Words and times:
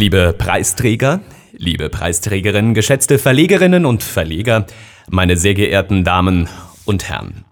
Liebe 0.00 0.32
Preisträger, 0.32 1.20
liebe 1.52 1.90
Preisträgerinnen, 1.90 2.72
geschätzte 2.72 3.18
Verlegerinnen 3.18 3.84
und 3.84 4.02
Verleger, 4.02 4.64
meine 5.10 5.36
sehr 5.36 5.52
geehrten 5.52 6.04
Damen 6.04 6.48
und 6.86 7.10
Herren. 7.10 7.44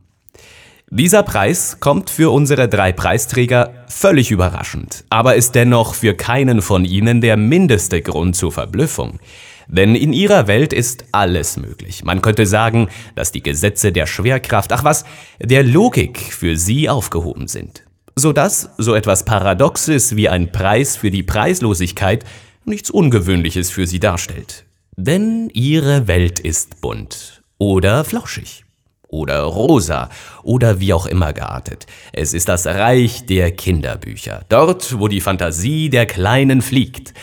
Dieser 0.88 1.22
Preis 1.24 1.78
kommt 1.78 2.08
für 2.08 2.32
unsere 2.32 2.66
drei 2.66 2.92
Preisträger 2.92 3.84
völlig 3.88 4.30
überraschend, 4.30 5.04
aber 5.10 5.34
ist 5.34 5.56
dennoch 5.56 5.92
für 5.92 6.14
keinen 6.14 6.62
von 6.62 6.86
ihnen 6.86 7.20
der 7.20 7.36
mindeste 7.36 8.00
Grund 8.00 8.34
zur 8.34 8.50
Verblüffung. 8.50 9.20
Denn 9.66 9.94
in 9.94 10.14
ihrer 10.14 10.46
Welt 10.46 10.72
ist 10.72 11.04
alles 11.12 11.58
möglich. 11.58 12.02
Man 12.02 12.22
könnte 12.22 12.46
sagen, 12.46 12.88
dass 13.14 13.30
die 13.30 13.42
Gesetze 13.42 13.92
der 13.92 14.06
Schwerkraft, 14.06 14.72
ach 14.72 14.84
was, 14.84 15.04
der 15.38 15.64
Logik 15.64 16.18
für 16.18 16.56
sie 16.56 16.88
aufgehoben 16.88 17.46
sind. 17.46 17.82
Sodass 18.18 18.70
so 18.78 18.96
etwas 18.96 19.24
Paradoxes 19.24 20.16
wie 20.16 20.28
ein 20.28 20.50
Preis 20.50 20.96
für 20.96 21.12
die 21.12 21.22
Preislosigkeit 21.22 22.24
nichts 22.64 22.90
Ungewöhnliches 22.90 23.70
für 23.70 23.86
sie 23.86 24.00
darstellt. 24.00 24.64
Denn 24.96 25.50
ihre 25.52 26.08
Welt 26.08 26.40
ist 26.40 26.80
bunt 26.80 27.44
oder 27.58 28.02
flauschig 28.02 28.64
oder 29.06 29.42
rosa 29.42 30.08
oder 30.42 30.80
wie 30.80 30.92
auch 30.92 31.06
immer 31.06 31.32
geartet. 31.32 31.86
Es 32.12 32.34
ist 32.34 32.48
das 32.48 32.66
Reich 32.66 33.24
der 33.26 33.52
Kinderbücher, 33.52 34.44
dort, 34.48 34.98
wo 34.98 35.06
die 35.06 35.20
Fantasie 35.20 35.88
der 35.88 36.06
Kleinen 36.06 36.60
fliegt 36.60 37.14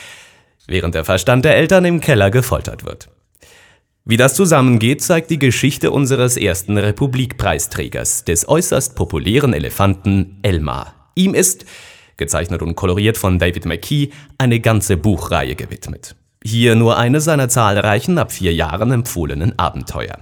während 0.65 0.95
der 0.95 1.03
Verstand 1.03 1.43
der 1.43 1.57
Eltern 1.57 1.83
im 1.83 1.99
Keller 1.99 2.31
gefoltert 2.31 2.85
wird. 2.85 3.09
Wie 4.07 4.17
das 4.17 4.35
zusammengeht, 4.35 5.01
zeigt 5.01 5.31
die 5.31 5.39
Geschichte 5.39 5.89
unseres 5.89 6.37
ersten 6.37 6.77
Republikpreisträgers, 6.77 8.23
des 8.23 8.47
äußerst 8.47 8.95
populären 8.95 9.51
Elefanten 9.51 10.37
Elmar. 10.43 11.09
Ihm 11.15 11.33
ist, 11.33 11.65
gezeichnet 12.15 12.61
und 12.61 12.75
koloriert 12.75 13.17
von 13.17 13.39
David 13.39 13.65
McKee, 13.65 14.11
eine 14.37 14.59
ganze 14.59 14.95
Buchreihe 14.95 15.55
gewidmet. 15.55 16.15
Hier 16.43 16.75
nur 16.75 16.99
eine 16.99 17.19
seiner 17.19 17.49
zahlreichen 17.49 18.19
ab 18.19 18.31
vier 18.31 18.53
Jahren 18.53 18.91
empfohlenen 18.91 19.57
Abenteuer. 19.57 20.19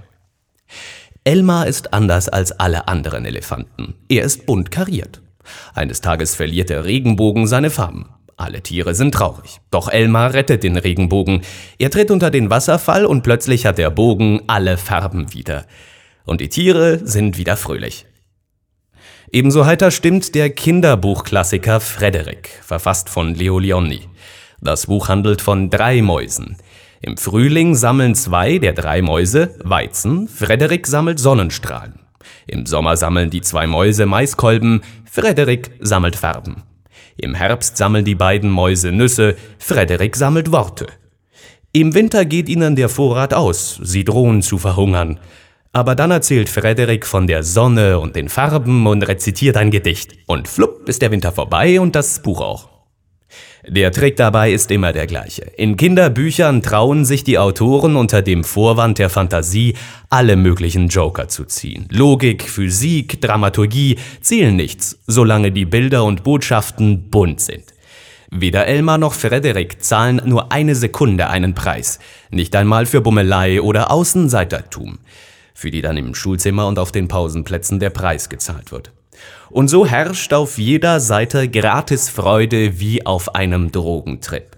Elmar 1.24 1.66
ist 1.66 1.92
anders 1.92 2.30
als 2.30 2.52
alle 2.52 2.88
anderen 2.88 3.26
Elefanten. 3.26 3.96
Er 4.08 4.24
ist 4.24 4.46
bunt 4.46 4.70
kariert. 4.70 5.20
Eines 5.74 6.00
Tages 6.00 6.34
verliert 6.34 6.70
der 6.70 6.86
Regenbogen 6.86 7.46
seine 7.46 7.68
Farben. 7.68 8.06
Alle 8.36 8.62
Tiere 8.62 8.94
sind 8.94 9.14
traurig. 9.14 9.60
Doch 9.70 9.88
Elmar 9.88 10.34
rettet 10.34 10.64
den 10.64 10.76
Regenbogen. 10.76 11.42
Er 11.78 11.90
tritt 11.90 12.10
unter 12.10 12.30
den 12.30 12.50
Wasserfall 12.50 13.06
und 13.06 13.22
plötzlich 13.22 13.66
hat 13.66 13.78
der 13.78 13.90
Bogen 13.90 14.42
alle 14.46 14.76
Farben 14.76 15.32
wieder. 15.32 15.66
Und 16.24 16.40
die 16.40 16.48
Tiere 16.48 17.00
sind 17.06 17.38
wieder 17.38 17.56
fröhlich. 17.56 18.06
Ebenso 19.30 19.66
heiter 19.66 19.90
stimmt 19.90 20.34
der 20.34 20.50
Kinderbuchklassiker 20.50 21.80
Frederik, 21.80 22.48
verfasst 22.62 23.08
von 23.08 23.34
Leo 23.34 23.58
Leoni. 23.58 24.02
Das 24.60 24.86
Buch 24.86 25.08
handelt 25.08 25.40
von 25.40 25.70
drei 25.70 26.02
Mäusen. 26.02 26.56
Im 27.00 27.16
Frühling 27.16 27.74
sammeln 27.74 28.14
zwei 28.14 28.58
der 28.58 28.72
drei 28.72 29.02
Mäuse 29.02 29.54
Weizen, 29.62 30.28
Frederik 30.28 30.86
sammelt 30.86 31.18
Sonnenstrahlen. 31.18 32.00
Im 32.46 32.64
Sommer 32.64 32.96
sammeln 32.96 33.30
die 33.30 33.42
zwei 33.42 33.66
Mäuse 33.66 34.06
Maiskolben, 34.06 34.82
Frederik 35.04 35.72
sammelt 35.80 36.16
Farben. 36.16 36.62
Im 37.16 37.34
Herbst 37.34 37.76
sammeln 37.76 38.04
die 38.04 38.14
beiden 38.14 38.50
Mäuse 38.50 38.92
Nüsse, 38.92 39.36
Frederik 39.58 40.16
sammelt 40.16 40.50
Worte. 40.52 40.86
Im 41.72 41.94
Winter 41.94 42.24
geht 42.24 42.48
ihnen 42.48 42.76
der 42.76 42.88
Vorrat 42.88 43.34
aus, 43.34 43.80
sie 43.82 44.04
drohen 44.04 44.42
zu 44.42 44.58
verhungern. 44.58 45.18
Aber 45.72 45.96
dann 45.96 46.12
erzählt 46.12 46.48
Frederik 46.48 47.04
von 47.04 47.26
der 47.26 47.42
Sonne 47.42 47.98
und 47.98 48.14
den 48.14 48.28
Farben 48.28 48.86
und 48.86 49.02
rezitiert 49.02 49.56
ein 49.56 49.72
Gedicht. 49.72 50.12
Und 50.26 50.46
flupp 50.46 50.88
ist 50.88 51.02
der 51.02 51.10
Winter 51.10 51.32
vorbei 51.32 51.80
und 51.80 51.96
das 51.96 52.22
Buch 52.22 52.40
auch. 52.40 52.73
Der 53.66 53.92
Trick 53.92 54.16
dabei 54.16 54.52
ist 54.52 54.70
immer 54.70 54.92
der 54.92 55.06
gleiche. 55.06 55.42
In 55.56 55.78
Kinderbüchern 55.78 56.60
trauen 56.60 57.06
sich 57.06 57.24
die 57.24 57.38
Autoren 57.38 57.96
unter 57.96 58.20
dem 58.20 58.44
Vorwand 58.44 58.98
der 58.98 59.08
Fantasie, 59.08 59.74
alle 60.10 60.36
möglichen 60.36 60.88
Joker 60.88 61.28
zu 61.28 61.44
ziehen. 61.46 61.88
Logik, 61.90 62.42
Physik, 62.42 63.22
Dramaturgie 63.22 63.96
zählen 64.20 64.54
nichts, 64.54 64.98
solange 65.06 65.50
die 65.50 65.64
Bilder 65.64 66.04
und 66.04 66.24
Botschaften 66.24 67.08
bunt 67.08 67.40
sind. 67.40 67.64
Weder 68.30 68.66
Elmar 68.66 68.98
noch 68.98 69.14
Frederik 69.14 69.82
zahlen 69.82 70.20
nur 70.26 70.52
eine 70.52 70.74
Sekunde 70.74 71.28
einen 71.28 71.54
Preis, 71.54 72.00
nicht 72.30 72.54
einmal 72.56 72.84
für 72.84 73.00
Bummelei 73.00 73.62
oder 73.62 73.90
Außenseitertum, 73.90 74.98
für 75.54 75.70
die 75.70 75.80
dann 75.80 75.96
im 75.96 76.14
Schulzimmer 76.14 76.66
und 76.66 76.78
auf 76.78 76.92
den 76.92 77.08
Pausenplätzen 77.08 77.78
der 77.78 77.90
Preis 77.90 78.28
gezahlt 78.28 78.72
wird. 78.72 78.92
Und 79.50 79.68
so 79.68 79.86
herrscht 79.86 80.32
auf 80.32 80.58
jeder 80.58 81.00
Seite 81.00 81.48
Gratisfreude 81.48 82.80
wie 82.80 83.06
auf 83.06 83.34
einem 83.34 83.72
Drogentrip. 83.72 84.56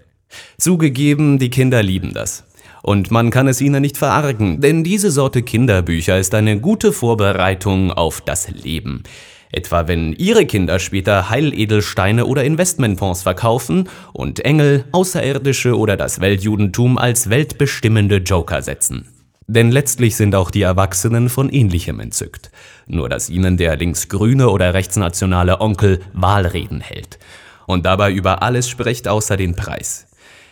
Zugegeben, 0.57 1.39
die 1.39 1.49
Kinder 1.49 1.83
lieben 1.83 2.13
das. 2.13 2.45
Und 2.83 3.11
man 3.11 3.29
kann 3.29 3.47
es 3.47 3.61
ihnen 3.61 3.81
nicht 3.81 3.97
verargen, 3.97 4.61
denn 4.61 4.83
diese 4.83 5.11
Sorte 5.11 5.43
Kinderbücher 5.43 6.17
ist 6.17 6.33
eine 6.33 6.59
gute 6.59 6.93
Vorbereitung 6.93 7.91
auf 7.91 8.21
das 8.21 8.49
Leben. 8.49 9.03
Etwa 9.51 9.87
wenn 9.87 10.13
Ihre 10.13 10.45
Kinder 10.45 10.79
später 10.79 11.29
Heiledelsteine 11.29 12.25
oder 12.25 12.43
Investmentfonds 12.43 13.23
verkaufen 13.23 13.89
und 14.13 14.41
Engel, 14.41 14.85
Außerirdische 14.91 15.77
oder 15.77 15.95
das 15.95 16.19
Weltjudentum 16.19 16.97
als 16.97 17.29
weltbestimmende 17.29 18.17
Joker 18.17 18.61
setzen. 18.61 19.16
Denn 19.47 19.71
letztlich 19.71 20.17
sind 20.17 20.35
auch 20.35 20.51
die 20.51 20.61
Erwachsenen 20.61 21.29
von 21.29 21.49
ähnlichem 21.49 22.01
entzückt. 22.01 22.51
Nur 22.85 23.07
dass 23.07 23.29
ihnen 23.29 23.55
der 23.55 23.77
linksgrüne 23.77 24.49
oder 24.49 24.73
rechtsnationale 24.73 25.61
Onkel 25.61 26.01
Wahlreden 26.13 26.81
hält. 26.81 27.17
Und 27.65 27.85
dabei 27.85 28.11
über 28.11 28.43
alles 28.43 28.67
spricht 28.69 29.07
außer 29.07 29.37
den 29.37 29.55
Preis. 29.55 30.07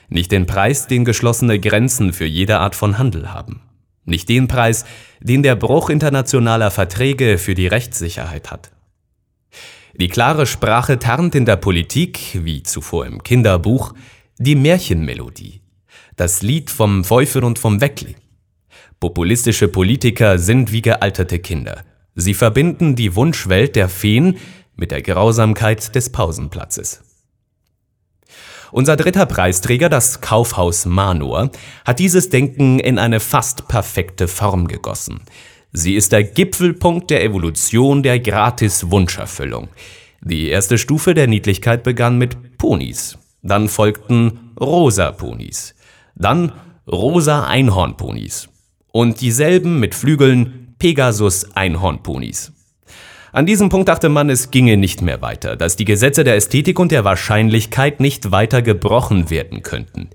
Nicht 0.07 0.31
den 0.31 0.45
Preis, 0.45 0.87
den 0.87 1.03
geschlossene 1.03 1.59
Grenzen 1.59 2.13
für 2.13 2.25
jede 2.25 2.59
Art 2.59 2.75
von 2.75 2.97
Handel 2.97 3.33
haben. 3.33 3.61
Nicht 4.05 4.29
den 4.29 4.47
Preis, 4.47 4.85
den 5.19 5.43
der 5.43 5.55
Bruch 5.55 5.89
internationaler 5.89 6.71
Verträge 6.71 7.37
für 7.37 7.55
die 7.55 7.67
Rechtssicherheit 7.67 8.51
hat. 8.51 8.71
Die 9.93 10.09
klare 10.09 10.45
Sprache 10.45 10.99
tarnt 10.99 11.35
in 11.35 11.45
der 11.45 11.55
Politik, 11.55 12.39
wie 12.43 12.63
zuvor 12.63 13.05
im 13.05 13.23
Kinderbuch, 13.23 13.93
die 14.37 14.55
Märchenmelodie. 14.55 15.61
Das 16.15 16.41
Lied 16.41 16.69
vom 16.69 17.03
Teufel 17.03 17.43
und 17.43 17.59
vom 17.59 17.81
Weckli. 17.81 18.15
Populistische 18.99 19.67
Politiker 19.67 20.39
sind 20.39 20.71
wie 20.71 20.81
gealterte 20.81 21.39
Kinder. 21.39 21.83
Sie 22.15 22.33
verbinden 22.33 22.95
die 22.95 23.15
Wunschwelt 23.15 23.75
der 23.75 23.89
Feen 23.89 24.37
mit 24.75 24.91
der 24.91 25.01
Grausamkeit 25.01 25.93
des 25.95 26.11
Pausenplatzes. 26.11 27.01
Unser 28.71 28.95
dritter 28.95 29.25
Preisträger, 29.25 29.89
das 29.89 30.21
Kaufhaus 30.21 30.85
Manor, 30.85 31.51
hat 31.85 31.99
dieses 31.99 32.29
Denken 32.29 32.79
in 32.79 32.97
eine 32.97 33.19
fast 33.19 33.67
perfekte 33.67 34.27
Form 34.27 34.67
gegossen. 34.67 35.21
Sie 35.71 35.95
ist 35.95 36.13
der 36.13 36.23
Gipfelpunkt 36.23 37.09
der 37.09 37.23
Evolution 37.23 38.01
der 38.01 38.19
Gratis-Wunscherfüllung. 38.19 39.67
Die 40.21 40.47
erste 40.47 40.77
Stufe 40.77 41.13
der 41.13 41.27
Niedlichkeit 41.27 41.83
begann 41.83 42.17
mit 42.17 42.57
Ponys. 42.57 43.17
Dann 43.43 43.67
folgten 43.67 44.53
rosa 44.59 45.11
Ponys. 45.11 45.75
Dann 46.15 46.53
rosa 46.87 47.45
Einhornponys 47.45 48.49
und 48.95 49.19
dieselben 49.19 49.81
mit 49.81 49.93
Flügeln 49.93 50.73
Pegasus-Einhornponis. 50.79 52.53
An 53.33 53.45
diesem 53.45 53.67
Punkt 53.67 53.89
dachte 53.89 54.07
man, 54.07 54.29
es 54.29 54.51
ginge 54.51 54.77
nicht 54.77 55.01
mehr 55.01 55.21
weiter, 55.21 55.57
dass 55.57 55.75
die 55.75 55.83
Gesetze 55.83 56.23
der 56.23 56.37
Ästhetik 56.37 56.79
und 56.79 56.93
der 56.93 57.03
Wahrscheinlichkeit 57.03 57.99
nicht 57.99 58.31
weiter 58.31 58.61
gebrochen 58.61 59.29
werden 59.29 59.63
könnten. 59.63 60.11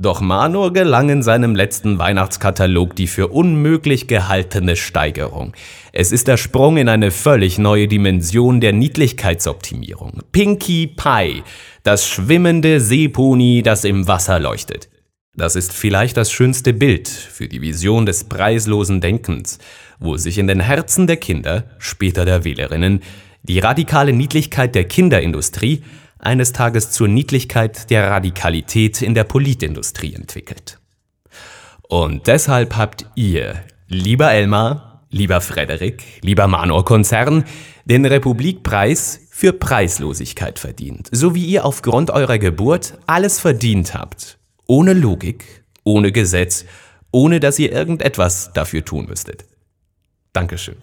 Doch 0.00 0.20
Manor 0.20 0.72
gelang 0.72 1.10
in 1.10 1.22
seinem 1.22 1.54
letzten 1.54 2.00
Weihnachtskatalog 2.00 2.96
die 2.96 3.06
für 3.06 3.28
unmöglich 3.28 4.08
gehaltene 4.08 4.74
Steigerung. 4.74 5.52
Es 5.92 6.10
ist 6.10 6.26
der 6.26 6.38
Sprung 6.38 6.76
in 6.76 6.88
eine 6.88 7.12
völlig 7.12 7.58
neue 7.58 7.86
Dimension 7.86 8.60
der 8.60 8.72
Niedlichkeitsoptimierung. 8.72 10.22
Pinkie 10.32 10.88
Pie, 10.88 11.44
das 11.84 12.08
schwimmende 12.08 12.80
Seepony, 12.80 13.62
das 13.62 13.84
im 13.84 14.08
Wasser 14.08 14.40
leuchtet. 14.40 14.88
Das 15.38 15.54
ist 15.54 15.72
vielleicht 15.72 16.16
das 16.16 16.32
schönste 16.32 16.72
Bild 16.72 17.06
für 17.06 17.46
die 17.46 17.62
Vision 17.62 18.06
des 18.06 18.24
preislosen 18.24 19.00
Denkens, 19.00 19.60
wo 20.00 20.16
sich 20.16 20.36
in 20.36 20.48
den 20.48 20.58
Herzen 20.58 21.06
der 21.06 21.16
Kinder, 21.16 21.62
später 21.78 22.24
der 22.24 22.42
Wählerinnen, 22.42 23.04
die 23.44 23.60
radikale 23.60 24.12
Niedlichkeit 24.12 24.74
der 24.74 24.88
Kinderindustrie 24.88 25.84
eines 26.18 26.52
Tages 26.52 26.90
zur 26.90 27.06
Niedlichkeit 27.06 27.88
der 27.88 28.10
Radikalität 28.10 29.00
in 29.00 29.14
der 29.14 29.22
Politindustrie 29.22 30.12
entwickelt. 30.12 30.80
Und 31.82 32.26
deshalb 32.26 32.76
habt 32.76 33.06
ihr, 33.14 33.62
lieber 33.86 34.32
Elmar, 34.32 35.04
lieber 35.08 35.40
Frederik, 35.40 36.02
lieber 36.20 36.48
Manor-Konzern, 36.48 37.44
den 37.84 38.04
Republikpreis 38.06 39.20
für 39.30 39.52
Preislosigkeit 39.52 40.58
verdient, 40.58 41.08
so 41.12 41.36
wie 41.36 41.46
ihr 41.46 41.64
aufgrund 41.64 42.10
eurer 42.10 42.38
Geburt 42.38 42.98
alles 43.06 43.38
verdient 43.38 43.94
habt, 43.94 44.37
ohne 44.68 44.92
Logik, 44.92 45.64
ohne 45.82 46.12
Gesetz, 46.12 46.64
ohne 47.10 47.40
dass 47.40 47.58
ihr 47.58 47.72
irgendetwas 47.72 48.52
dafür 48.52 48.84
tun 48.84 49.06
müsstet. 49.06 49.46
Dankeschön. 50.32 50.76